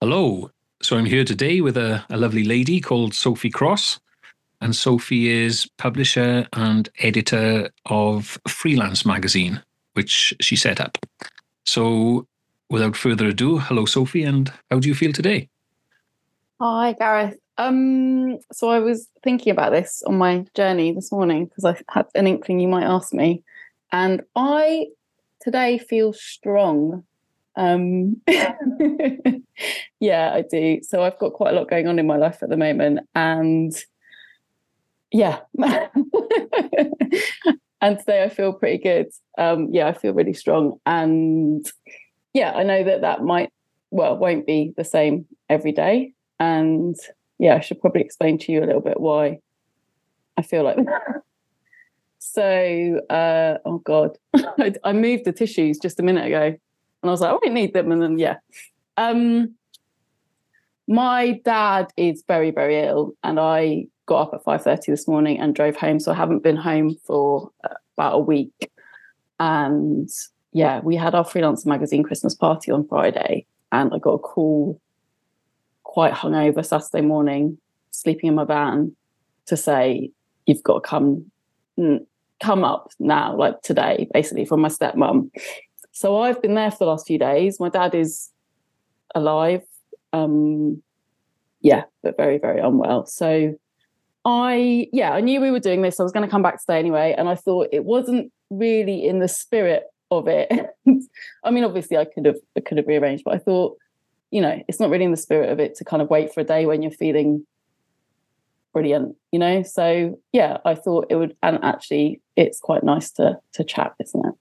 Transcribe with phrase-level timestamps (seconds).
[0.00, 0.48] Hello.
[0.80, 3.98] So I'm here today with a, a lovely lady called Sophie Cross.
[4.60, 9.60] And Sophie is publisher and editor of Freelancer Magazine,
[9.94, 10.98] which she set up.
[11.66, 12.28] So
[12.70, 15.48] without further ado, hello, Sophie, and how do you feel today?
[16.60, 17.36] Hi, Gareth.
[17.56, 22.06] Um, so I was thinking about this on my journey this morning because I had
[22.14, 23.42] an inkling you might ask me.
[23.90, 24.86] And I
[25.40, 27.02] today feel strong.
[27.58, 28.22] Um,
[30.00, 30.80] yeah, I do.
[30.82, 33.00] So I've got quite a lot going on in my life at the moment.
[33.14, 33.72] And
[35.10, 35.40] yeah.
[37.80, 39.08] and today I feel pretty good.
[39.36, 40.78] Um, yeah, I feel really strong.
[40.86, 41.66] And
[42.32, 43.50] yeah, I know that that might,
[43.90, 46.12] well, won't be the same every day.
[46.38, 46.94] And
[47.40, 49.40] yeah, I should probably explain to you a little bit why
[50.36, 51.02] I feel like that.
[52.20, 56.56] So, uh, oh God, I, I, moved the tissues just a minute ago
[57.02, 57.92] and I was like, oh, I don't need them.
[57.92, 58.36] And then, yeah.
[58.96, 59.54] Um,
[60.86, 65.54] my dad is very, very ill and I got up at 5.30 this morning and
[65.54, 66.00] drove home.
[66.00, 67.50] So I haven't been home for
[67.96, 68.70] about a week.
[69.38, 70.08] And
[70.52, 74.80] yeah, we had our freelancer magazine Christmas party on Friday and I got a call
[75.84, 77.58] quite hungover Saturday morning,
[77.90, 78.96] sleeping in my van
[79.46, 80.10] to say,
[80.46, 81.30] you've got to come
[82.40, 85.30] come up now, like today, basically from my stepmom.
[85.98, 87.58] So I've been there for the last few days.
[87.58, 88.30] My dad is
[89.16, 89.62] alive.
[90.12, 90.80] Um,
[91.60, 93.04] yeah, but very, very unwell.
[93.06, 93.58] So
[94.24, 95.98] I, yeah, I knew we were doing this.
[95.98, 97.16] I was going to come back today anyway.
[97.18, 100.52] And I thought it wasn't really in the spirit of it.
[101.42, 103.76] I mean, obviously I could have, I could have rearranged, but I thought,
[104.30, 106.42] you know, it's not really in the spirit of it to kind of wait for
[106.42, 107.44] a day when you're feeling
[108.72, 109.64] brilliant, you know?
[109.64, 114.26] So yeah, I thought it would, and actually it's quite nice to, to chat, isn't
[114.26, 114.34] it?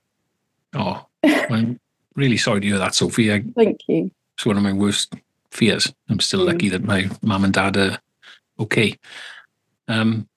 [0.77, 1.79] Oh, I'm
[2.15, 3.33] really sorry to hear that, Sophie.
[3.33, 4.11] I, Thank you.
[4.35, 5.15] It's one of my worst
[5.49, 5.91] fears.
[6.09, 6.47] I'm still mm.
[6.47, 7.97] lucky that my mum and dad are
[8.59, 8.97] okay.
[9.87, 10.27] Um,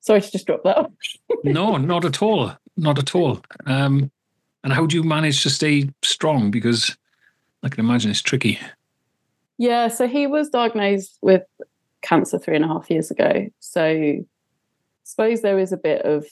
[0.00, 0.90] sorry to just drop that.
[1.44, 2.52] no, not at all.
[2.76, 3.40] Not at all.
[3.66, 4.10] Um,
[4.64, 6.50] and how do you manage to stay strong?
[6.50, 6.96] Because
[7.62, 8.58] I can imagine it's tricky.
[9.58, 11.42] Yeah, so he was diagnosed with
[12.02, 13.46] cancer three and a half years ago.
[13.60, 14.24] So I
[15.04, 16.26] suppose there is a bit of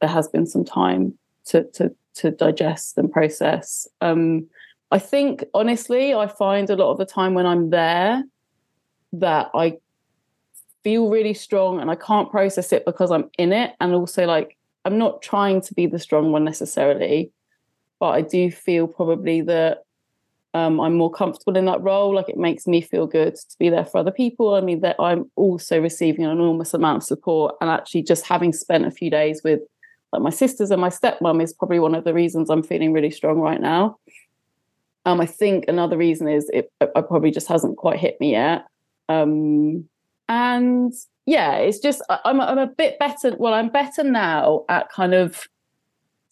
[0.00, 1.16] there has been some time
[1.46, 3.86] to to to digest and process.
[4.00, 4.46] Um,
[4.90, 8.24] I think honestly, I find a lot of the time when I'm there
[9.14, 9.78] that I
[10.84, 13.74] feel really strong and I can't process it because I'm in it.
[13.80, 17.30] And also like I'm not trying to be the strong one necessarily,
[18.00, 19.84] but I do feel probably that
[20.54, 22.14] um, I'm more comfortable in that role.
[22.14, 24.54] Like it makes me feel good to be there for other people.
[24.54, 28.52] I mean, that I'm also receiving an enormous amount of support, and actually just having
[28.52, 29.60] spent a few days with
[30.12, 33.10] like my sisters and my stepmom is probably one of the reasons I'm feeling really
[33.10, 33.98] strong right now.
[35.04, 38.66] Um, I think another reason is it, it probably just hasn't quite hit me yet.
[39.08, 39.88] Um,
[40.28, 40.92] and
[41.26, 43.34] yeah, it's just I'm I'm a bit better.
[43.36, 45.48] Well, I'm better now at kind of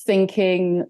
[0.01, 0.87] thinking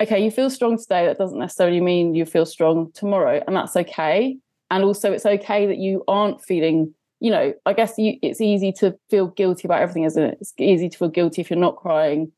[0.00, 1.06] okay, you feel strong today.
[1.06, 4.38] That doesn't necessarily mean you feel strong tomorrow, and that's okay.
[4.70, 6.94] And also, it's okay that you aren't feeling.
[7.20, 10.38] You know, I guess you, it's easy to feel guilty about everything, isn't it?
[10.40, 12.30] It's easy to feel guilty if you're not crying,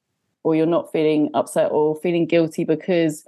[0.44, 3.26] or you're not feeling upset, or feeling guilty because,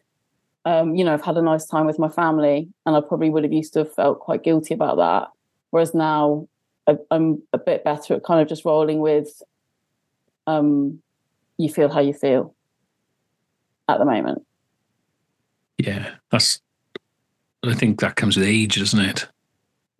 [0.65, 3.43] um, you know, I've had a nice time with my family, and I probably would
[3.45, 5.31] have used to have felt quite guilty about that.
[5.71, 6.49] Whereas now,
[6.87, 9.43] I, I'm a bit better at kind of just rolling with,
[10.47, 11.03] um,
[11.59, 12.55] you feel how you feel
[13.89, 14.47] at the moment.
[15.79, 16.61] Yeah, that's.
[17.63, 19.29] I think that comes with age, doesn't it?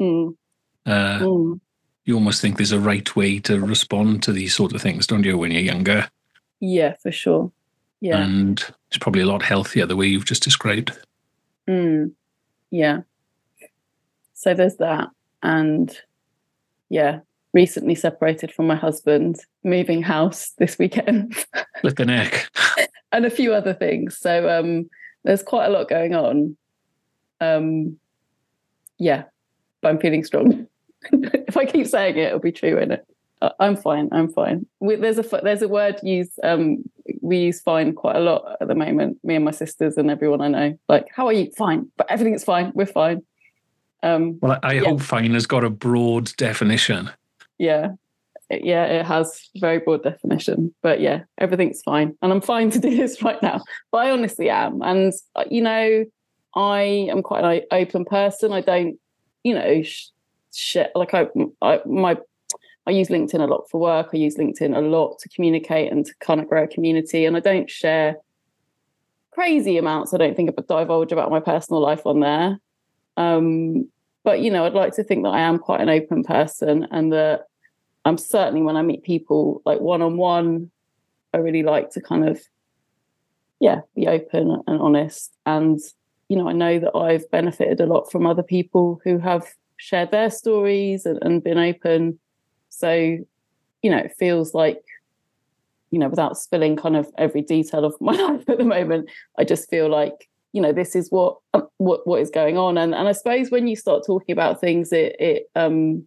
[0.01, 0.37] Mm.
[0.87, 1.61] Uh, mm.
[2.05, 5.25] You almost think there's a right way to respond to these sort of things, don't
[5.25, 6.09] you, when you're younger?
[6.61, 7.53] Yeah, for sure.
[8.01, 10.93] Yeah, and it's probably a lot healthier the way you've just described.
[11.69, 12.13] Mm.
[12.71, 13.01] Yeah.
[14.33, 15.09] So there's that,
[15.43, 15.95] and
[16.89, 17.21] yeah,
[17.53, 21.35] recently separated from my husband, moving house this weekend.
[21.81, 22.51] Flip the neck.
[23.13, 24.17] and a few other things.
[24.17, 24.89] So um,
[25.25, 26.57] there's quite a lot going on.
[27.41, 27.99] Um,
[28.99, 29.25] yeah,
[29.81, 30.67] but I'm feeling strong.
[31.13, 33.07] if I keep saying it, it'll be true, in it?
[33.59, 34.09] I'm fine.
[34.13, 34.67] I'm fine.
[34.81, 36.39] We, there's a there's a word used.
[36.43, 36.85] Um,
[37.23, 39.19] we use fine quite a lot at the moment.
[39.25, 40.79] Me and my sisters and everyone I know.
[40.89, 41.51] Like, how are you?
[41.57, 42.73] Fine, but everything's fine.
[42.75, 43.23] We're fine.
[44.03, 44.85] Um, well, I, I yeah.
[44.85, 47.11] hope fine has got a broad definition.
[47.59, 47.93] Yeah,
[48.51, 50.75] yeah, it has very broad definition.
[50.83, 53.63] But yeah, everything's fine, and I'm fine to do this right now.
[53.91, 56.05] But I honestly am, and uh, you know,
[56.55, 58.53] I am quite an open person.
[58.53, 58.99] I don't,
[59.45, 59.83] you know.
[60.97, 61.29] Like I,
[61.63, 62.19] I, my,
[62.87, 64.11] I use LinkedIn a lot for work.
[64.13, 67.25] I use LinkedIn a lot to communicate and to kind of grow a community.
[67.25, 68.17] And I don't share
[69.31, 70.13] crazy amounts.
[70.13, 72.59] I don't think about divulge about my personal life on there.
[73.17, 73.89] Um,
[74.25, 77.13] but you know, I'd like to think that I am quite an open person and
[77.13, 77.47] that
[78.05, 80.71] I'm certainly when I meet people like one on one,
[81.33, 82.41] I really like to kind of
[83.61, 85.37] yeah, be open and honest.
[85.47, 85.79] And,
[86.31, 89.45] you know, I know that I've benefited a lot from other people who have
[89.79, 92.21] shared their stories and, and been open.
[92.69, 92.93] So,
[93.83, 94.81] you know, it feels like,
[95.91, 99.11] you know, without spilling kind of every detail of my life at the moment,
[99.41, 102.79] I just feel like, you know, this is what um, what what is going on.
[102.79, 106.07] And and I suppose when you start talking about things, it it um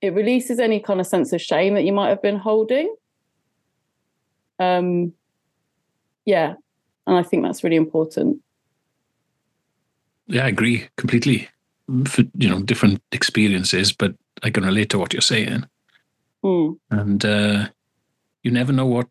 [0.00, 2.94] it releases any kind of sense of shame that you might have been holding.
[4.60, 5.12] Um
[6.24, 6.54] yeah
[7.08, 8.40] and i think that's really important.
[10.26, 11.48] Yeah i agree completely.
[12.06, 15.64] For you know different experiences but i can relate to what you're saying.
[16.44, 16.78] Mm.
[16.90, 17.68] and uh
[18.44, 19.08] you never know what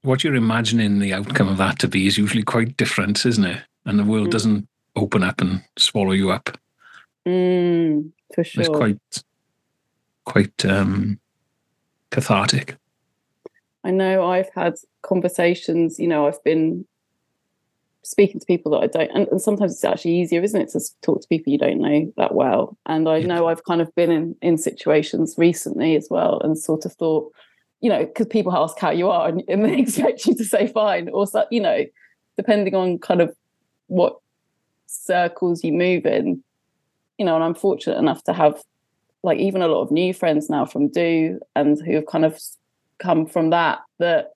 [0.00, 3.62] what you're imagining the outcome of that to be is usually quite different isn't it?
[3.84, 4.32] And the world mm.
[4.32, 4.66] doesn't
[4.96, 6.58] open up and swallow you up.
[7.26, 8.60] Mm, for sure.
[8.62, 9.24] it's quite
[10.24, 11.20] quite um
[12.10, 12.76] cathartic
[13.84, 16.86] I know I've had conversations, you know, I've been
[18.02, 20.80] speaking to people that I don't, and, and, sometimes it's actually easier, isn't it, to
[21.02, 22.76] talk to people you don't know that well.
[22.86, 26.84] And I know I've kind of been in in situations recently as well, and sort
[26.84, 27.32] of thought,
[27.80, 30.66] you know, because people ask how you are, and, and they expect you to say
[30.66, 31.84] fine, or so, you know,
[32.36, 33.34] depending on kind of
[33.86, 34.18] what
[34.86, 36.42] circles you move in,
[37.18, 37.34] you know.
[37.36, 38.60] And I'm fortunate enough to have
[39.22, 42.40] like even a lot of new friends now from Do, and who have kind of
[43.02, 44.32] come from that that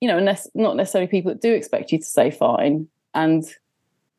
[0.00, 0.18] you know
[0.54, 2.88] not necessarily people that do expect you to say fine.
[3.14, 3.44] And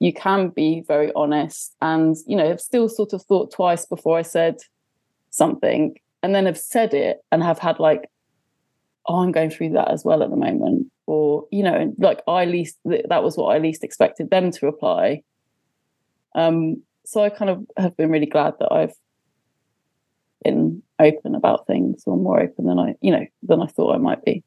[0.03, 4.17] you can be very honest and you know have still sort of thought twice before
[4.17, 4.57] i said
[5.29, 8.09] something and then have said it and have had like
[9.07, 10.87] oh i'm going through that as well at the moment.
[11.05, 15.23] Or you know like i least that was what i least expected them to reply.
[16.35, 18.93] Um so i kind of have been really glad that i've
[20.43, 23.97] been open about things or more open than I, you know, than I thought I
[23.97, 24.43] might be.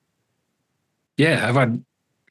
[1.17, 1.85] Yeah, I've had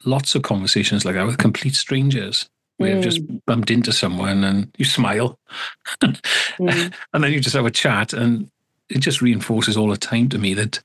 [0.06, 2.50] lots of conversations like that with complete strangers.
[2.78, 3.04] We have mm.
[3.04, 5.40] just bumped into someone and you smile,
[6.02, 6.94] mm.
[7.14, 8.50] and then you just have a chat, and
[8.90, 10.82] it just reinforces all the time to me that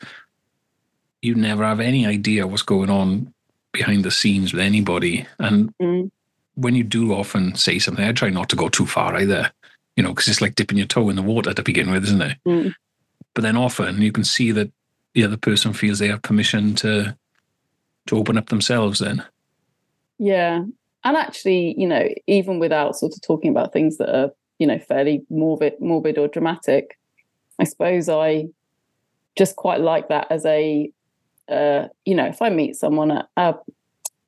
[1.21, 3.35] you never have any idea what's going on
[3.73, 5.26] behind the scenes with anybody.
[5.38, 6.11] And mm.
[6.55, 9.50] when you do often say something, I try not to go too far either,
[9.97, 12.23] you know, because it's like dipping your toe in the water to begin with, isn't
[12.23, 12.38] it?
[13.41, 14.71] But then often you can see that
[15.15, 17.17] the other person feels they have permission to
[18.09, 19.25] to open up themselves then.
[20.19, 20.65] Yeah.
[21.05, 24.79] And actually, you know, even without sort of talking about things that are, you know,
[24.79, 26.99] fairly morbid morbid or dramatic,
[27.59, 28.49] I suppose I
[29.37, 30.93] just quite like that as a
[31.49, 33.55] uh, you know, if I meet someone at a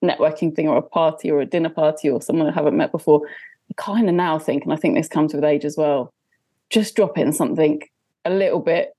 [0.03, 3.21] networking thing or a party or a dinner party or someone I haven't met before,
[3.29, 6.15] I kind of now think, and I think this comes with age as well,
[6.71, 7.83] just drop in something
[8.25, 8.97] a little bit,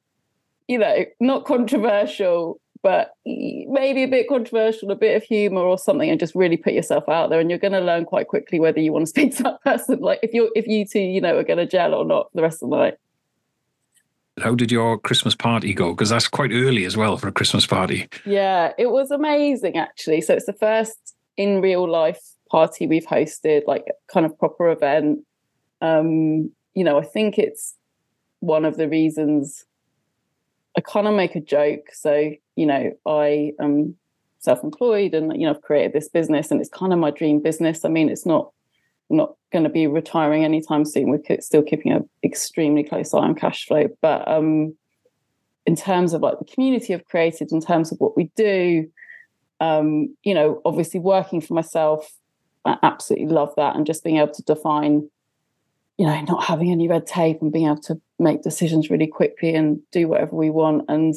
[0.68, 6.10] you know, not controversial, but maybe a bit controversial, a bit of humor or something,
[6.10, 7.39] and just really put yourself out there.
[7.39, 10.00] And you're going to learn quite quickly whether you want to speak to that person.
[10.00, 12.42] Like if you're, if you two, you know, are going to gel or not the
[12.42, 12.98] rest of the night.
[14.39, 15.92] How did your Christmas party go?
[15.92, 18.09] Because that's quite early as well for a Christmas party.
[18.25, 20.21] Yeah, it was amazing actually.
[20.21, 22.19] So it's the first in real life
[22.50, 25.19] party we've hosted, like kind of proper event.
[25.81, 27.76] Um, you know, I think it's
[28.40, 29.66] one of the reasons
[30.77, 31.87] I kind of make a joke.
[31.94, 33.95] So, you know, I am
[34.39, 37.85] self-employed and you know I've created this business and it's kind of my dream business.
[37.85, 38.51] I mean, it's not
[39.09, 41.09] not going to be retiring anytime soon.
[41.09, 44.75] We're still keeping an extremely close eye on cash flow, but um,
[45.65, 48.89] in terms of like the community I've created, in terms of what we do,
[49.59, 52.11] um, you know, obviously working for myself,
[52.65, 55.09] I absolutely love that, and just being able to define
[55.97, 59.53] you know, not having any red tape and being able to make decisions really quickly
[59.53, 60.85] and do whatever we want.
[60.87, 61.15] And,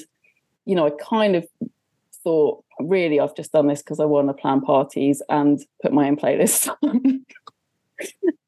[0.65, 1.47] you know, I kind of
[2.23, 6.09] thought, really, I've just done this because I want to plan parties and put my
[6.09, 7.25] own playlist on.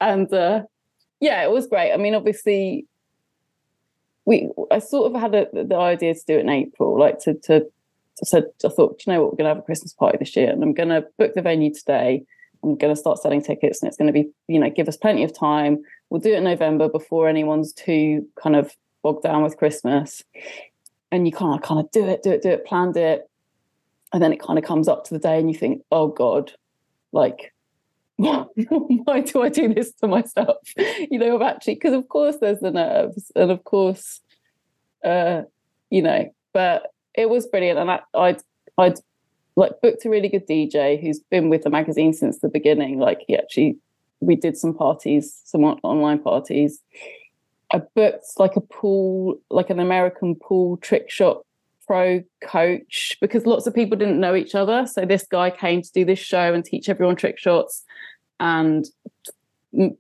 [0.00, 0.62] and uh,
[1.20, 1.92] yeah, it was great.
[1.92, 2.86] I mean, obviously,
[4.24, 7.34] we I sort of had a, the idea to do it in April, like to
[7.44, 7.66] to
[8.24, 10.62] said I thought, you know what, we're gonna have a Christmas party this year, and
[10.62, 12.24] I'm gonna book the venue today.
[12.62, 15.36] I'm gonna start selling tickets, and it's gonna be, you know, give us plenty of
[15.36, 20.22] time we'll do it in November before anyone's too kind of bogged down with Christmas.
[21.10, 23.28] And you kind of kind of do it, do it, do it, planned it.
[24.12, 26.52] And then it kind of comes up to the day and you think, oh God,
[27.12, 27.52] like,
[28.16, 30.56] why do I do this to myself?
[31.10, 34.20] You know, I've actually, because of course there's the nerves and of course,
[35.04, 35.42] uh,
[35.90, 37.78] you know, but it was brilliant.
[37.78, 38.42] And I, I'd,
[38.76, 38.98] I'd
[39.58, 42.98] like booked a really good DJ who's been with the magazine since the beginning.
[43.00, 43.76] Like he actually
[44.20, 46.80] we did some parties, some online parties.
[47.72, 51.44] I booked like a pool, like an American pool trick shot
[51.86, 54.86] pro coach because lots of people didn't know each other.
[54.86, 57.82] So this guy came to do this show and teach everyone trick shots
[58.38, 58.86] and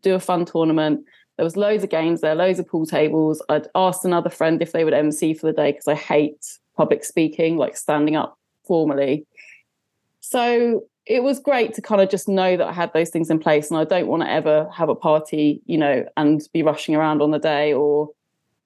[0.02, 1.04] do a fun tournament.
[1.36, 3.42] There was loads of games there, loads of pool tables.
[3.48, 7.04] I'd asked another friend if they would MC for the day because I hate public
[7.04, 9.26] speaking, like standing up formally.
[10.30, 13.38] So it was great to kind of just know that I had those things in
[13.38, 16.94] place and I don't want to ever have a party, you know, and be rushing
[16.94, 18.10] around on the day or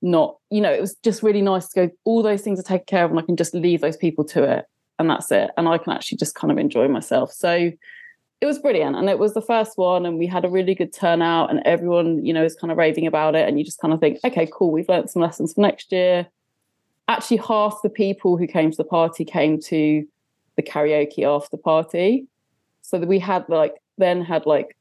[0.03, 2.87] not, you know, it was just really nice to go, all those things are taken
[2.87, 4.65] care of and I can just leave those people to it
[4.99, 5.53] and that's it.
[5.57, 7.31] And I can actually just kind of enjoy myself.
[7.31, 7.71] So
[8.41, 8.97] it was brilliant.
[8.97, 12.27] And it was the first one and we had a really good turnout and everyone,
[12.27, 13.49] you know, is kind of raving about it.
[13.49, 16.27] And you just kind of think, okay, cool, we've learned some lessons for next year.
[17.07, 20.05] Actually, half the people who came to the party came to
[20.57, 22.27] the karaoke after party.
[22.83, 24.77] So that we had like then had like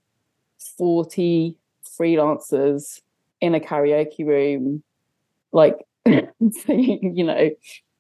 [0.78, 1.56] 40
[2.00, 3.00] freelancers
[3.40, 4.84] in a karaoke room,
[5.52, 7.52] like you know,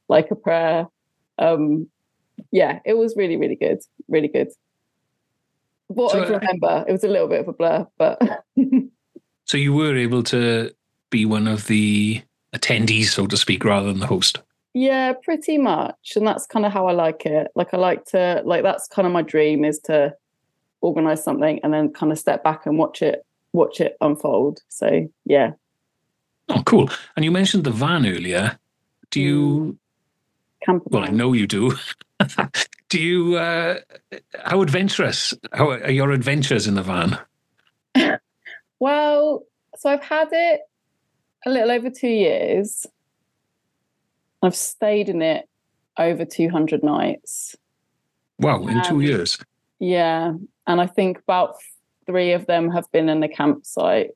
[0.09, 0.87] like a prayer.
[1.37, 1.87] Um,
[2.51, 3.79] yeah, it was really, really good.
[4.07, 4.49] Really good.
[5.87, 8.21] What so, I remember, it was a little bit of a blur, but
[9.45, 10.71] so you were able to
[11.09, 12.21] be one of the
[12.55, 14.39] attendees, so to speak, rather than the host.
[14.73, 16.13] Yeah, pretty much.
[16.15, 17.51] And that's kind of how I like it.
[17.55, 20.15] Like I like to like that's kind of my dream is to
[20.79, 24.61] organize something and then kind of step back and watch it watch it unfold.
[24.69, 25.51] So, yeah.
[26.49, 26.89] Oh, cool.
[27.15, 28.57] And you mentioned the van earlier.
[29.09, 29.77] Do you mm.
[30.65, 31.75] Camper Well, I know you do.
[32.89, 33.79] do you uh
[34.43, 37.17] how adventurous how are your adventures in the van?
[38.79, 39.43] well,
[39.77, 40.61] so I've had it
[41.45, 42.85] a little over 2 years
[44.41, 45.47] I've stayed in it
[45.97, 47.55] over 200 nights.
[48.39, 49.37] Wow, in two um, years.
[49.79, 50.33] Yeah.
[50.67, 51.55] And I think about
[52.05, 54.11] three of them have been in the campsite.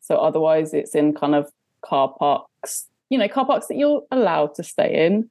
[0.00, 4.54] So otherwise, it's in kind of car parks, you know, car parks that you're allowed
[4.54, 5.30] to stay in,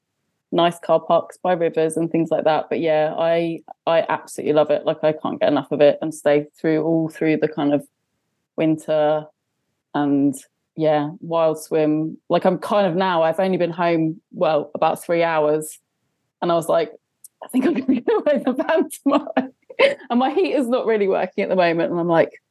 [0.51, 2.65] nice car parks by rivers and things like that.
[2.69, 4.85] But yeah, I I absolutely love it.
[4.85, 7.87] Like I can't get enough of it and stay through all through the kind of
[8.57, 9.25] winter
[9.93, 10.35] and
[10.75, 12.17] yeah, wild swim.
[12.29, 15.79] Like I'm kind of now, I've only been home, well, about three hours.
[16.41, 16.91] And I was like,
[17.43, 19.53] I think I'm going to go away the van tomorrow.
[20.09, 21.91] and my heat is not really working at the moment.
[21.91, 22.41] And I'm like,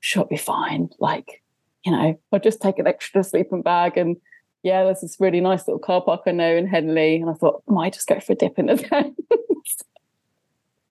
[0.00, 0.90] should be fine.
[0.98, 1.42] Like,
[1.84, 3.96] you know, I'll just take an extra sleeping bag.
[3.96, 4.16] And
[4.62, 7.16] yeah, there's this really nice little car park I know in Henley.
[7.16, 9.76] And I thought, might just go for a dip in the Thames.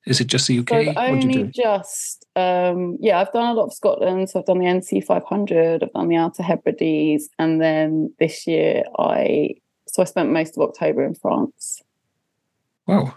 [0.05, 0.69] Is it just the UK?
[0.69, 4.29] So only just, um, yeah, I've done a lot of Scotland.
[4.29, 7.29] So I've done the NC 500, I've done the Outer Hebrides.
[7.37, 9.55] And then this year I,
[9.87, 11.83] so I spent most of October in France.
[12.87, 13.13] Wow.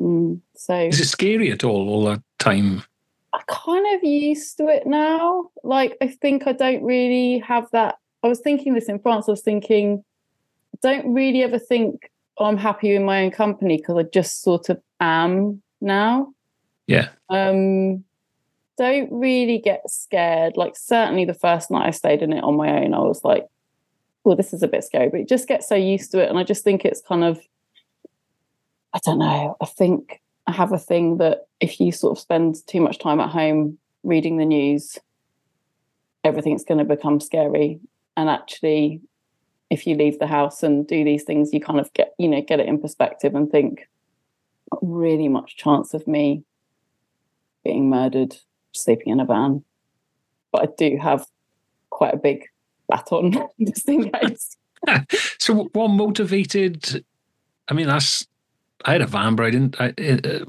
[0.00, 2.82] Mm, so is it scary at all, all that time?
[3.32, 5.50] I kind of used to it now.
[5.62, 7.96] Like, I think I don't really have that.
[8.22, 9.28] I was thinking this in France.
[9.28, 10.02] I was thinking,
[10.82, 14.68] don't really ever think oh, I'm happy in my own company because I just sort
[14.68, 16.32] of am now.
[16.86, 17.08] Yeah.
[17.28, 18.04] Um,
[18.78, 20.56] don't really get scared.
[20.56, 23.46] Like certainly the first night I stayed in it on my own, I was like,
[24.24, 26.28] well, this is a bit scary, but you just get so used to it.
[26.28, 27.40] And I just think it's kind of,
[28.92, 29.56] I don't know.
[29.60, 33.20] I think I have a thing that if you sort of spend too much time
[33.20, 34.98] at home reading the news,
[36.24, 37.80] everything's going to become scary.
[38.16, 39.00] And actually,
[39.70, 42.40] if you leave the house and do these things, you kind of get, you know,
[42.40, 43.88] get it in perspective and think,
[44.72, 46.44] not really much chance of me
[47.64, 48.36] being murdered
[48.72, 49.64] sleeping in a van.
[50.52, 51.26] But I do have
[51.90, 52.44] quite a big
[52.88, 53.32] baton
[53.66, 54.56] just in case.
[55.38, 57.04] so, what motivated?
[57.68, 58.26] I mean, that's
[58.84, 60.44] I had a van, but I didn't I, uh,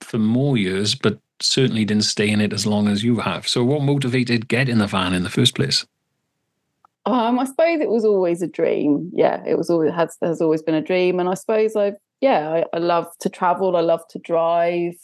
[0.00, 3.48] for more years, but certainly didn't stay in it as long as you have.
[3.48, 5.84] So, what motivated getting the van in the first place?
[7.06, 9.10] Um, I suppose it was always a dream.
[9.12, 12.48] Yeah, it was always has has always been a dream, and I suppose I've yeah,
[12.48, 13.76] I, I love to travel.
[13.76, 14.94] I love to drive.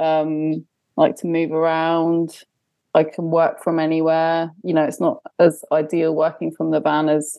[0.00, 0.66] Um,
[0.96, 2.42] like to move around.
[2.94, 4.50] I can work from anywhere.
[4.64, 7.38] You know, it's not as ideal working from the van as,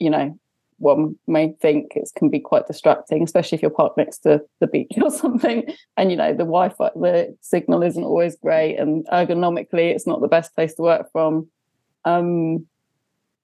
[0.00, 0.36] you know,
[0.78, 4.66] one may think it can be quite distracting, especially if you're parked next to the
[4.66, 5.72] beach or something.
[5.96, 10.34] And you know, the Wi-Fi, the signal isn't always great, and ergonomically, it's not the
[10.36, 11.46] best place to work from.
[12.04, 12.66] Um,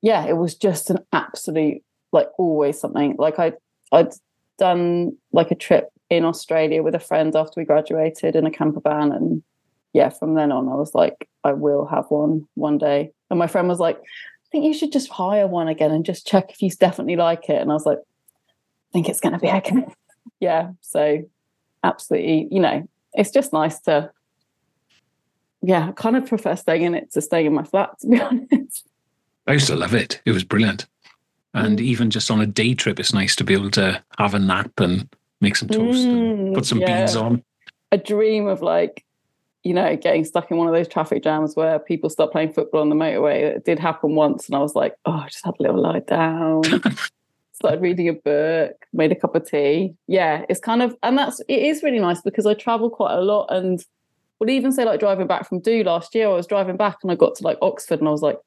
[0.03, 3.15] yeah, it was just an absolute like always something.
[3.19, 3.53] Like I,
[3.93, 4.15] I'd
[4.61, 8.81] done like a trip in Australia with a friend after we graduated in a camper
[8.81, 9.11] van.
[9.11, 9.43] And
[9.93, 13.11] yeah, from then on, I was like, I will have one one day.
[13.31, 16.27] And my friend was like, I think you should just hire one again and just
[16.27, 17.61] check if you definitely like it.
[17.61, 19.87] And I was like, I think it's going to be okay.
[20.41, 20.71] yeah.
[20.81, 21.25] So
[21.83, 24.11] absolutely, you know, it's just nice to
[25.63, 28.21] yeah, I kind of prefer staying in it to staying in my flat, to be
[28.21, 28.89] honest.
[29.47, 30.21] I used to love it.
[30.25, 30.87] It was brilliant.
[31.55, 31.83] And Mm.
[31.83, 34.71] even just on a day trip, it's nice to be able to have a nap
[34.79, 35.09] and
[35.41, 36.87] make some toast and Mm, put some yeah.
[36.87, 37.43] beans on.
[37.93, 39.05] a dream of like,
[39.65, 42.81] you know, getting stuck in one of those traffic jams where people start playing football
[42.83, 43.43] on the motorway.
[43.43, 45.99] It did happen once, and I was like, oh, I just had a little lie
[46.01, 46.63] down.
[47.53, 49.95] Started reading a book, made a cup of tea.
[50.07, 53.21] Yeah, it's kind of, and that's it is really nice because I travel quite a
[53.21, 53.85] lot, and
[54.39, 56.29] would even say like driving back from Do last year.
[56.29, 58.39] I was driving back and I got to like Oxford, and I was like,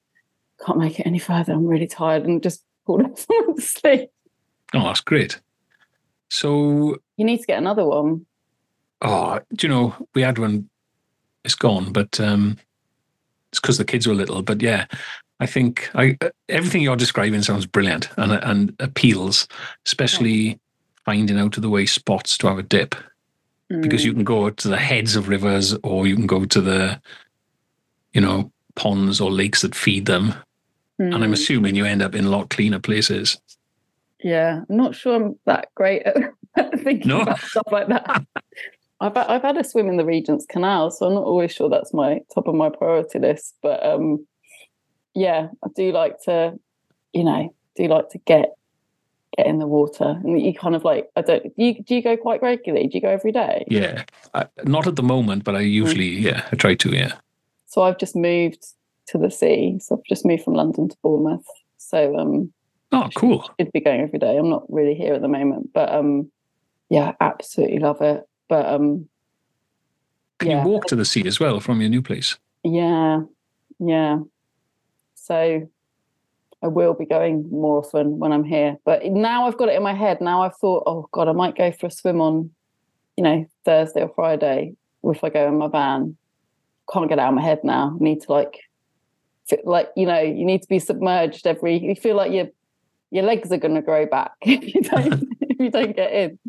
[0.66, 1.52] can't make it any further.
[1.54, 3.26] I'm really tired, and just pulled off
[3.60, 4.10] sleep.
[4.74, 5.40] Oh, that's great.
[6.30, 8.26] So, You need to get another one.
[9.02, 10.70] oh, do you know, we had one,
[11.44, 12.58] it's gone, but um,
[13.52, 14.42] it's because the kids were little.
[14.42, 14.86] But yeah,
[15.40, 16.18] I think I
[16.50, 19.48] everything you're describing sounds brilliant and and appeals,
[19.86, 20.60] especially
[21.06, 22.96] finding out of the way spots to have a dip.
[23.70, 24.06] because Mm.
[24.06, 27.02] you can go to the heads of rivers or you can go to the
[28.14, 30.34] you know ponds or lakes that feed them
[31.14, 31.34] and i'm Mm.
[31.34, 33.40] assuming you end up in a lot cleaner places
[34.24, 36.16] Yeah, I'm not sure I'm that great at
[36.84, 37.22] thinking No?
[37.22, 38.24] about stuff like that.
[39.02, 41.94] I've I've had a swim in the Regent's Canal, so I'm not always sure that's
[41.94, 43.56] my top of my priority list.
[43.62, 44.26] But um,
[45.14, 46.58] yeah, I do like to,
[47.12, 48.54] you know, do like to get
[49.36, 51.44] get in the water, and you kind of like I don't.
[51.44, 52.88] Do you do you go quite regularly?
[52.88, 53.66] Do you go every day?
[53.68, 57.14] yeah I, not at the moment but i usually yeah i try to yeah
[57.66, 58.64] So I've just moved
[59.08, 59.78] to the sea.
[59.82, 61.46] So I've just moved from London to Bournemouth.
[61.78, 62.54] So um,
[62.92, 64.38] oh cool should be going every day.
[64.38, 66.32] I'm not really here at the moment, but um,
[66.90, 68.24] yeah, absolutely love it.
[68.50, 69.08] But um,
[70.40, 70.64] can Yeah.
[70.64, 73.22] you walk to the sea as well from your new place yeah,
[73.80, 74.20] yeah.
[75.16, 75.70] So
[76.62, 78.78] I will be going more often when I'm here.
[78.86, 80.22] But now I've got it in my head.
[80.22, 82.52] Now I've thought, oh God, I might go for a swim on,
[83.18, 86.18] you know, Thursday or Friday if I go in my van.
[86.92, 87.98] Can't get out of my head now.
[88.00, 88.60] I need to like,
[89.64, 91.78] like you know, you need to be submerged every.
[91.78, 92.48] You feel like your
[93.14, 96.40] your legs are going to grow back if you don't if you don't get in.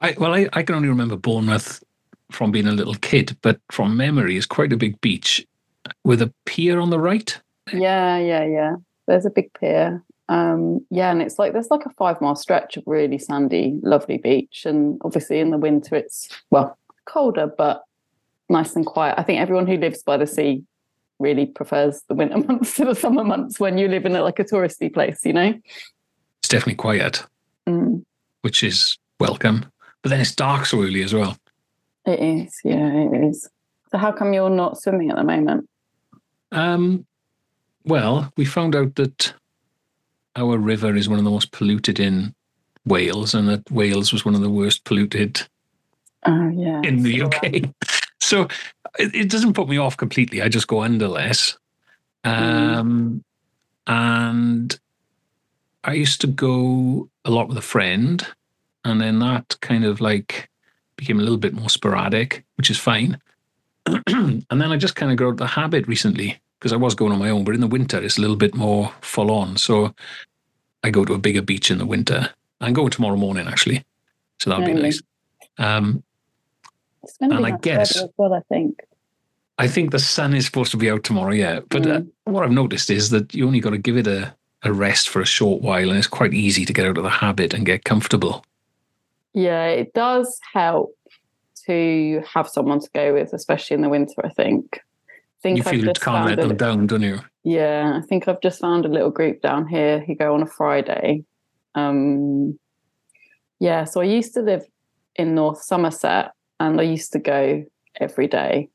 [0.00, 1.82] I, well I, I can only remember bournemouth
[2.30, 5.46] from being a little kid but from memory it's quite a big beach
[6.04, 7.38] with a pier on the right
[7.72, 8.76] Yeah, yeah, yeah.
[9.06, 10.02] There's a big pier.
[10.28, 14.18] Um, yeah, and it's like there's like a five mile stretch of really sandy, lovely
[14.18, 14.64] beach.
[14.66, 17.82] And obviously in the winter it's well colder, but
[18.48, 19.14] nice and quiet.
[19.18, 20.62] I think everyone who lives by the sea
[21.18, 24.38] really prefers the winter months to the summer months when you live in a, like
[24.38, 25.54] a touristy place, you know?
[26.40, 27.24] it's definitely quiet
[27.66, 28.04] Mm,
[28.42, 29.66] which is welcome
[30.02, 31.36] but then it's dark so early as well
[32.06, 33.48] it is, yeah, it is.
[33.90, 35.68] So how come you're not swimming at the moment?
[36.52, 37.04] Um,
[37.84, 39.34] well, we found out that
[40.36, 42.32] our river is one of the most polluted in
[42.84, 45.42] Wales, and that Wales was one of the worst polluted
[46.24, 46.80] Oh yeah.
[46.84, 47.70] in the UK.
[48.20, 48.48] So
[48.98, 50.42] it, it doesn't put me off completely.
[50.42, 51.56] I just go under less.
[52.24, 53.22] Um,
[53.86, 54.78] And
[55.84, 58.26] I used to go a lot with a friend,
[58.84, 60.48] and then that kind of like
[60.96, 63.20] became a little bit more sporadic, which is fine.
[63.86, 67.12] and then I just kind of got out the habit recently because I was going
[67.12, 69.56] on my own, but in the winter it's a little bit more full on.
[69.56, 69.94] So
[70.82, 72.30] I go to a bigger beach in the winter.
[72.60, 73.84] I'm going tomorrow morning actually,
[74.40, 75.02] so that'll be nice.
[75.58, 76.02] Um,
[77.08, 78.80] It's going to And be I guess- weather as well, I think.
[79.58, 81.60] I think the sun is supposed to be out tomorrow, yeah.
[81.70, 82.08] But uh, Mm.
[82.24, 85.20] what I've noticed is that you only got to give it a, a rest for
[85.22, 87.84] a short while, and it's quite easy to get out of the habit and get
[87.84, 88.44] comfortable.
[89.32, 90.90] Yeah, it does help
[91.66, 94.14] to have someone to go with, especially in the winter.
[94.24, 94.80] I think.
[94.80, 97.20] I think You I've feel you can't let them li- down, don't you?
[97.44, 100.46] Yeah, I think I've just found a little group down here who go on a
[100.46, 101.24] Friday.
[101.74, 102.58] Um,
[103.58, 104.66] yeah, so I used to live
[105.14, 107.64] in North Somerset, and I used to go
[108.00, 108.68] every day,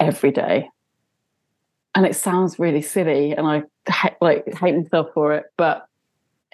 [0.00, 0.68] every day.
[1.94, 3.64] And it sounds really silly, and I
[4.20, 5.86] like hate myself for it, but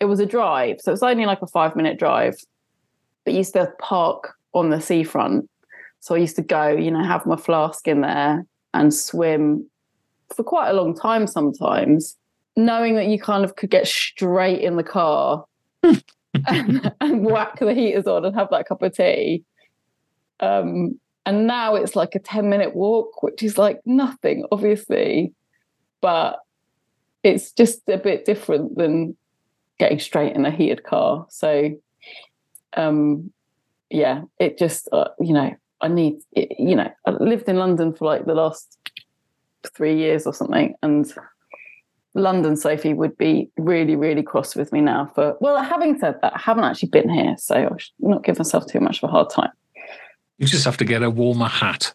[0.00, 2.36] it was a drive, so it was only like a five minute drive.
[3.24, 5.48] But you used to park on the seafront,
[6.00, 9.68] so I used to go, you know, have my flask in there and swim
[10.34, 12.16] for quite a long time sometimes,
[12.56, 15.44] knowing that you kind of could get straight in the car
[15.82, 16.02] and,
[17.00, 19.44] and whack the heaters on and have that cup of tea.
[20.40, 25.34] Um, and now it's like a 10 minute walk, which is like nothing, obviously,
[26.00, 26.38] but
[27.22, 29.16] it's just a bit different than
[29.78, 31.26] getting straight in a heated car.
[31.28, 31.72] So,
[32.76, 33.32] um,
[33.90, 37.92] yeah, it just, uh, you know, I need, it, you know, I lived in London
[37.92, 38.78] for like the last
[39.74, 40.74] three years or something.
[40.82, 41.12] And
[42.14, 46.34] London Sophie would be really, really cross with me now for, well, having said that,
[46.34, 47.36] I haven't actually been here.
[47.38, 49.50] So I should not give myself too much of a hard time.
[50.38, 51.92] You just have to get a warmer hat.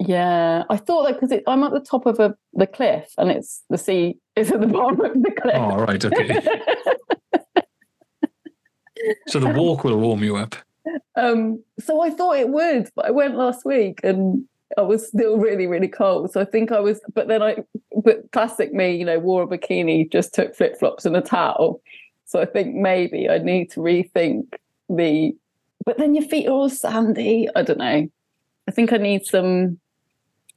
[0.00, 3.62] Yeah, I thought that because I'm at the top of a, the cliff and it's
[3.70, 5.54] the sea is at the bottom of the cliff.
[5.56, 6.40] Oh, right, okay.
[9.28, 10.56] so the walk will warm you up.
[11.16, 14.44] um, so I thought it would, but I went last week and
[14.76, 16.32] I was still really, really cold.
[16.32, 17.58] So I think I was, but then I,
[18.02, 21.80] but classic me, you know, wore a bikini, just took flip flops and a towel.
[22.24, 24.54] So I think maybe I need to rethink
[24.88, 25.36] the,
[25.84, 27.48] but then your feet are all sandy.
[27.54, 28.08] I don't know.
[28.66, 29.78] I think I need some.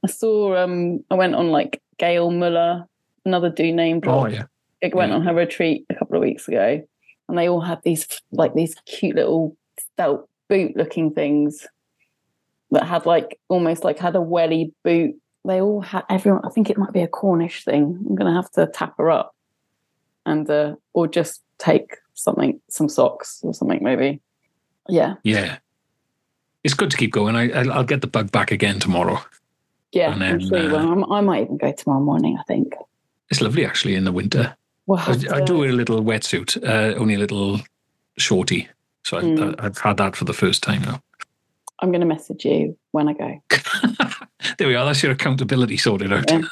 [0.04, 2.86] I saw, um, I went on like Gail Muller,
[3.24, 4.26] another do name blog.
[4.26, 4.44] Oh, yeah.
[4.82, 5.16] I went Yeah.
[5.16, 6.80] on her retreat a couple of weeks ago,
[7.28, 9.56] and they all had these like these cute little
[9.96, 11.66] felt boot looking things
[12.70, 15.16] that had like almost like had a welly boot.
[15.44, 16.42] They all had everyone.
[16.44, 18.04] I think it might be a Cornish thing.
[18.08, 19.34] I'm gonna have to tap her up,
[20.24, 24.20] and uh, or just take something, some socks or something maybe.
[24.88, 25.58] Yeah, Yeah.
[26.64, 27.36] It's good to keep going.
[27.36, 29.20] I, I'll get the bug back again tomorrow.
[29.92, 30.12] yeah.
[30.12, 30.88] And I'm then, sure you uh, will.
[30.88, 32.36] I'm- I might even go tomorrow morning.
[32.38, 32.74] I think.
[33.30, 34.56] It's lovely actually in the winter.
[34.86, 37.60] We'll I, have I do a little wetsuit, uh, only a little
[38.18, 38.68] shorty.
[39.04, 39.54] So I, Mm.
[39.60, 41.00] I, I've had that for the first time now.
[41.80, 43.40] I'm going to message you when I go.
[44.58, 44.84] there we are.
[44.84, 46.30] That's your accountability sorted out.
[46.30, 46.42] Yeah.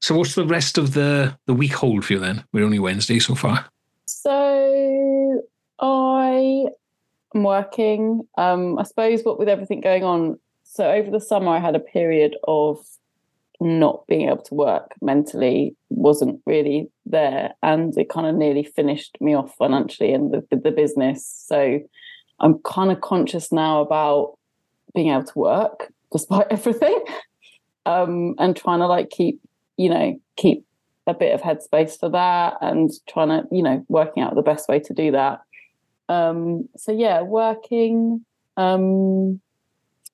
[0.00, 2.42] So what's the rest of the the week hold for you then?
[2.52, 3.66] We're only Wednesday so far.
[4.06, 4.51] So
[7.34, 8.22] am working.
[8.36, 10.38] Um, I suppose what with everything going on.
[10.64, 12.78] So over the summer, I had a period of
[13.60, 19.16] not being able to work mentally, wasn't really there, and it kind of nearly finished
[19.20, 21.26] me off financially and the, the business.
[21.46, 21.80] So
[22.40, 24.36] I'm kind of conscious now about
[24.94, 27.04] being able to work despite everything,
[27.86, 29.40] um, and trying to like keep,
[29.76, 30.64] you know, keep
[31.06, 34.68] a bit of headspace for that and trying to you know working out the best
[34.68, 35.40] way to do that
[36.08, 38.24] um so yeah working
[38.56, 39.40] um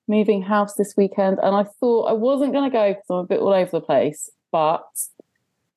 [0.07, 1.39] moving house this weekend.
[1.41, 3.81] And i thought i wasn't going to go because i'm a bit all over the
[3.81, 4.87] place but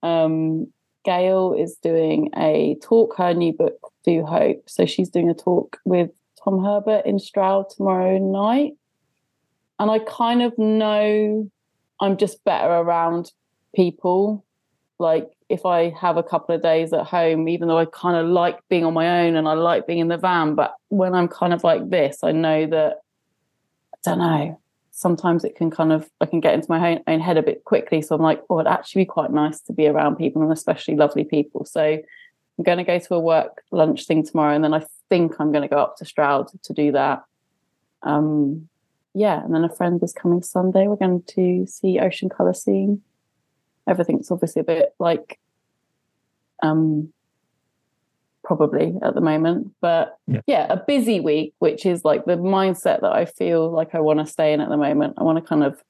[0.02, 0.66] um
[1.04, 4.68] gail is doing a talk her new book do hope.
[4.68, 6.10] So she's doing a talk with
[6.42, 8.72] tom herbert in stroud tomorrow night.
[9.78, 11.50] And i kind of know
[12.00, 13.32] i'm just better around
[13.74, 14.44] people.
[14.98, 18.26] Like if I have a couple of days at home, even though I kind of
[18.26, 21.28] like being on my own and I like being in the van, but when I'm
[21.28, 23.02] kind of like this, I know that
[23.92, 24.58] I don't know.
[24.92, 27.64] Sometimes it can kind of I can get into my own, own head a bit
[27.64, 28.00] quickly.
[28.00, 30.96] So I'm like, oh, it'd actually be quite nice to be around people and especially
[30.96, 31.66] lovely people.
[31.66, 35.38] So I'm going to go to a work lunch thing tomorrow, and then I think
[35.38, 37.24] I'm going to go up to Stroud to do that.
[38.02, 38.70] Um,
[39.12, 40.88] yeah, and then a friend is coming Sunday.
[40.88, 43.02] We're going to see Ocean Colour Scene
[43.86, 45.38] everything's obviously a bit like
[46.62, 47.12] um
[48.44, 50.40] probably at the moment but Yeah.
[50.46, 50.66] yeah.
[50.72, 54.26] a busy week which is like the mindset that i feel like i want to
[54.26, 55.80] stay in at the moment i want to kind of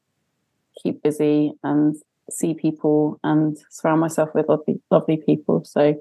[0.83, 1.97] keep busy and
[2.31, 5.95] see people and surround myself with lovely lovely people so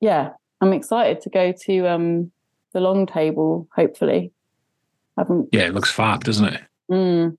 [0.00, 0.30] yeah
[0.60, 2.30] i'm excited to go to um
[2.72, 4.32] the long table hopefully
[5.16, 6.60] I haven't Yeah, it looks fab, doesn't it?
[6.92, 7.36] Mm.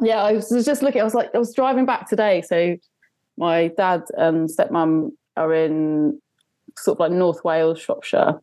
[0.00, 1.02] Yeah, I was just looking.
[1.02, 2.40] I was like, I was driving back today.
[2.40, 2.76] So
[3.36, 6.20] my dad and stepmom are in
[6.76, 8.40] sort of like North Wales, Shropshire.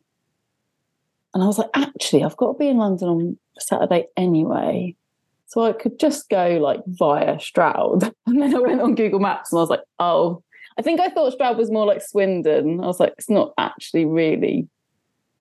[1.34, 4.94] And I was like, actually, I've got to be in London on Saturday anyway.
[5.46, 8.12] So I could just go like via Stroud.
[8.26, 10.42] And then I went on Google Maps and I was like, oh,
[10.78, 12.80] I think I thought Stroud was more like Swindon.
[12.82, 14.68] I was like, it's not actually really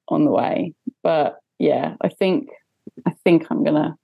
[0.07, 0.73] on the way.
[1.01, 2.49] But yeah, I think
[3.05, 3.97] I think I'm gonna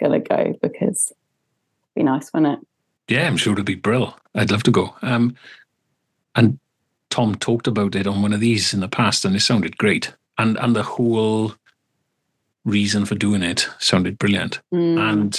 [0.00, 3.14] gonna go because it'd be nice, wouldn't it?
[3.14, 4.16] Yeah, I'm sure it'd be brill.
[4.34, 4.94] I'd love to go.
[5.02, 5.36] Um,
[6.34, 6.58] and
[7.10, 10.12] Tom talked about it on one of these in the past, and it sounded great.
[10.38, 11.54] And and the whole
[12.64, 14.60] reason for doing it sounded brilliant.
[14.74, 14.98] Mm.
[14.98, 15.38] And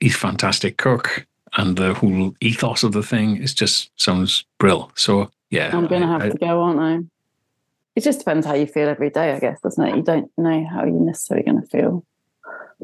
[0.00, 4.90] he's fantastic cook, and the whole ethos of the thing is just sounds brill.
[4.96, 6.98] So yeah, I'm gonna I- have I- to go, aren't I?
[7.94, 9.96] It just depends how you feel every day, I guess, doesn't it?
[9.96, 12.04] You don't know how you're necessarily gonna feel.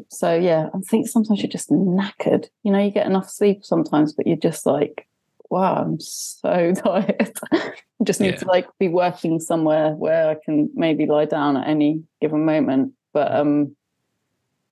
[0.09, 2.47] So yeah, I think sometimes you're just knackered.
[2.63, 5.07] You know, you get enough sleep sometimes, but you're just like,
[5.49, 7.31] wow, I'm so tired.
[7.51, 8.37] I just need Yeah.
[8.37, 12.93] to like be working somewhere where I can maybe lie down at any given moment.
[13.13, 13.75] But um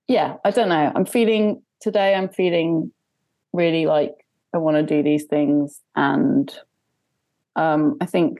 [0.07, 0.91] yeah, I don't know.
[0.95, 2.91] I'm feeling today I'm feeling
[3.53, 4.13] really like
[4.53, 6.53] I want to do these things and
[7.55, 8.39] um I think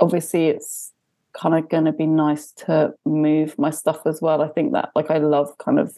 [0.00, 0.92] obviously it's
[1.32, 4.42] kind of going to be nice to move my stuff as well.
[4.42, 5.96] I think that like I love kind of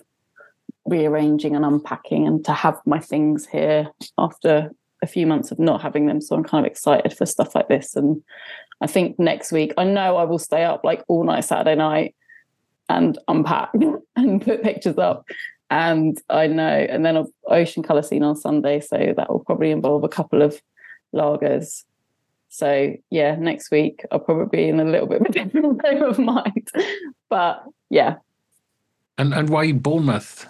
[0.86, 4.70] rearranging and unpacking and to have my things here after
[5.02, 6.20] a few months of not having them.
[6.20, 7.96] So I'm kind of excited for stuff like this.
[7.96, 8.22] And
[8.80, 12.14] I think next week, I know I will stay up like all night Saturday night
[12.88, 13.70] and unpack
[14.16, 15.26] and put pictures up.
[15.70, 19.70] and I know, and then an ocean colour scene on Sunday, so that will probably
[19.70, 20.60] involve a couple of
[21.14, 21.84] lagers.
[22.48, 26.02] So yeah, next week I'll probably be in a little bit of a different frame
[26.02, 26.68] of mind,
[27.28, 28.16] but yeah.
[29.16, 30.46] And and why Bournemouth?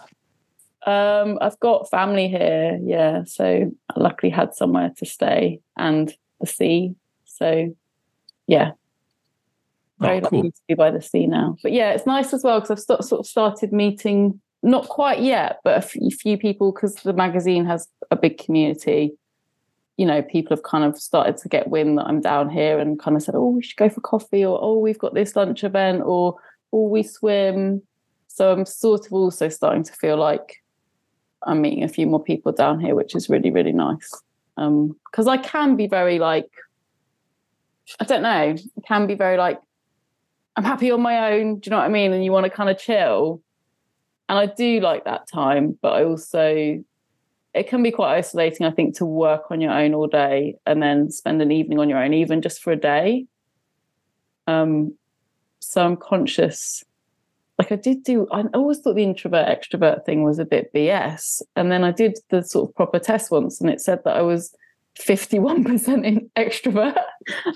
[0.87, 3.25] Um, I've got family here, yeah.
[3.25, 6.95] So I luckily had somewhere to stay and the sea.
[7.25, 7.75] So
[8.47, 8.73] yeah,
[10.01, 10.39] very oh, cool.
[10.39, 11.57] lucky to be by the sea now.
[11.63, 15.21] But yeah, it's nice as well because I've st- sort of started meeting not quite
[15.21, 19.15] yet, but a few, few people because the magazine has a big community.
[19.97, 22.99] You know, people have kind of started to get wind that I'm down here and
[22.99, 25.63] kind of said, "Oh, we should go for coffee," or "Oh, we've got this lunch
[25.63, 26.37] event," or
[26.73, 27.83] "Oh, we swim."
[28.29, 30.60] So I'm sort of also starting to feel like
[31.43, 34.11] I'm meeting a few more people down here, which is really, really nice.
[34.57, 36.51] Because um, I can be very like,
[37.99, 39.61] I don't know, I can be very like,
[40.57, 41.59] I'm happy on my own.
[41.59, 42.13] Do you know what I mean?
[42.13, 43.43] And you want to kind of chill
[44.31, 46.85] and I do like that time, but I also
[47.53, 50.81] it can be quite isolating, I think, to work on your own all day and
[50.81, 53.27] then spend an evening on your own, even just for a day.
[54.47, 54.95] Um,
[55.59, 56.85] so I'm conscious.
[57.61, 61.43] Like I did do, I always thought the introvert extrovert thing was a bit BS.
[61.57, 64.23] And then I did the sort of proper test once and it said that I
[64.23, 64.57] was
[64.99, 66.97] 51% in extrovert.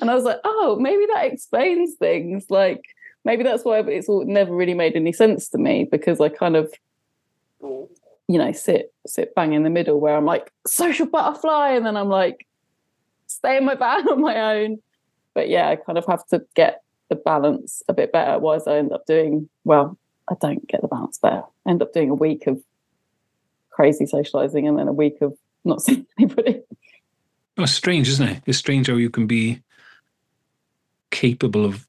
[0.02, 2.44] And I was like, oh, maybe that explains things.
[2.50, 2.82] Like
[3.24, 6.56] maybe that's why it's all never really made any sense to me because I kind
[6.56, 6.70] of
[7.62, 11.96] you know sit sit bang in the middle where I'm like social butterfly and then
[11.96, 12.46] I'm like
[13.26, 14.82] stay in my van on my own
[15.32, 18.76] but yeah I kind of have to get the balance a bit better otherwise I
[18.76, 22.14] end up doing well I don't get the balance better I end up doing a
[22.14, 22.62] week of
[23.70, 26.62] crazy socializing and then a week of not seeing anybody
[27.58, 29.62] oh strange isn't it it's strange how you can be
[31.10, 31.86] capable of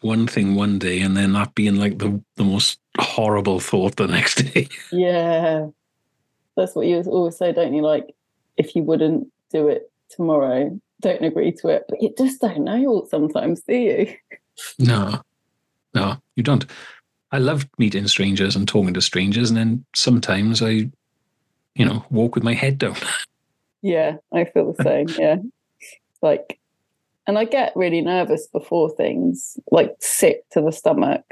[0.00, 4.06] one thing one day and then that being like the, the most horrible thought the
[4.06, 4.68] next day.
[4.92, 5.68] Yeah.
[6.56, 7.82] That's what you always say, don't you?
[7.82, 8.14] Like,
[8.56, 11.84] if you wouldn't do it tomorrow, don't agree to it.
[11.88, 14.14] But you just don't know sometimes, do you?
[14.78, 15.20] No,
[15.94, 16.64] no, you don't.
[17.32, 20.90] I love meeting strangers and talking to strangers, and then sometimes I,
[21.74, 22.96] you know, walk with my head down.
[23.82, 25.06] Yeah, I feel the same.
[25.16, 25.36] Yeah.
[26.20, 26.58] Like
[27.26, 31.24] and I get really nervous before things, like sick to the stomach.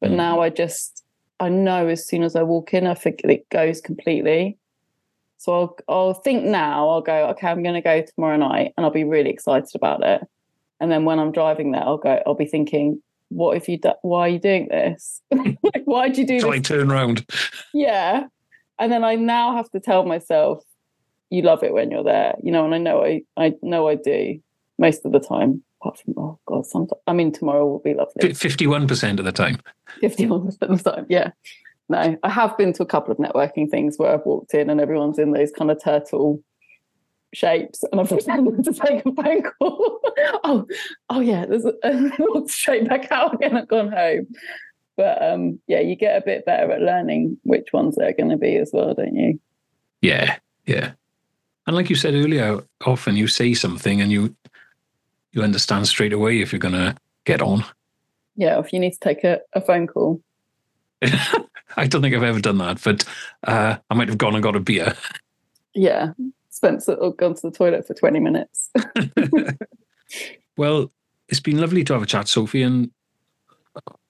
[0.00, 0.16] But mm.
[0.16, 1.04] now I just,
[1.40, 4.58] I know as soon as I walk in, I think it goes completely.
[5.38, 8.84] So I'll, I'll think now, I'll go, okay, I'm going to go tomorrow night and
[8.84, 10.22] I'll be really excited about it.
[10.80, 13.92] And then when I'm driving there, I'll go, I'll be thinking, what if you, do-
[14.02, 15.22] why are you doing this?
[15.30, 16.44] like, why'd you do this?
[16.44, 17.24] I turn around.
[17.72, 18.26] Yeah.
[18.78, 20.62] And then I now have to tell myself,
[21.30, 23.96] you love it when you're there, you know, and I know I, I know I
[23.96, 24.40] do
[24.78, 25.62] most of the time.
[25.80, 28.32] Apart from oh god, sometimes I mean tomorrow will be lovely.
[28.32, 29.60] Fifty-one percent of the time.
[30.00, 31.30] Fifty-one percent of the time, yeah.
[31.88, 34.80] No, I have been to a couple of networking things where I've walked in and
[34.80, 36.42] everyone's in those kind of turtle
[37.34, 40.00] shapes, and I've pretended to take a phone call.
[40.44, 40.66] oh,
[41.10, 41.72] oh yeah, there's a,
[42.46, 44.26] straight back out again and gone home.
[44.96, 48.36] But um, yeah, you get a bit better at learning which ones they're going to
[48.36, 49.40] be as well, don't you?
[50.02, 50.92] Yeah, yeah.
[51.66, 54.34] And like you said earlier, often you say something and you
[55.32, 57.64] you understand straight away if you're going to get on.
[58.34, 60.20] Yeah, if you need to take a, a phone call.
[61.76, 63.04] I don't think I've ever done that, but
[63.44, 64.94] uh, I might have gone and got a beer.
[65.74, 66.12] Yeah,
[66.50, 68.70] spent or gone to the toilet for 20 minutes.
[70.56, 70.90] well,
[71.28, 72.90] it's been lovely to have a chat, Sophie, and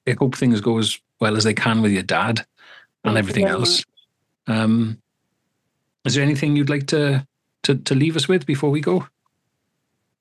[0.06, 2.46] I hope things go as well as they can with your dad
[3.04, 3.84] and Thank everything else.
[4.46, 5.00] Um,
[6.04, 7.26] is there anything you'd like to,
[7.64, 9.06] to to leave us with before we go?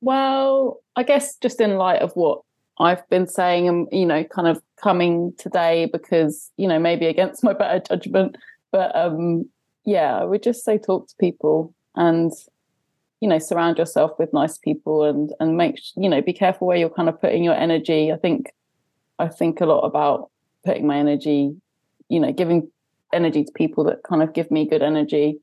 [0.02, 2.42] Well, I guess just in light of what
[2.80, 7.44] I've been saying and, you know, kind of coming today because, you know, maybe against
[7.44, 8.38] my better judgment.
[8.72, 9.50] But um,
[9.86, 12.32] yeah, I would just say talk to people and,
[13.20, 16.78] you know, surround yourself with nice people and and make you know, be careful where
[16.78, 18.12] you're kind of putting your energy.
[18.12, 18.54] I think
[19.18, 20.30] I think a lot about
[20.64, 21.56] putting my energy,
[22.10, 22.70] you know, giving
[23.14, 25.40] energy to people that kind of give me good energy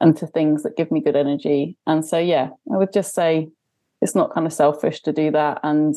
[0.00, 1.76] and to things that give me good energy.
[1.86, 3.48] And so yeah, I would just say
[4.00, 5.96] it's not kind of selfish to do that and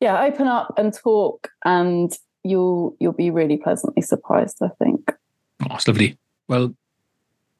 [0.00, 2.12] yeah open up and talk and
[2.44, 5.12] you'll you'll be really pleasantly surprised i think.
[5.62, 6.16] Oh it's lovely.
[6.48, 6.74] Well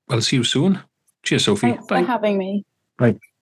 [0.08, 0.80] i'll see you soon.
[1.22, 1.72] Cheers sophie.
[1.72, 2.02] Thanks Bye.
[2.02, 2.64] for having me.
[2.96, 3.18] Bye.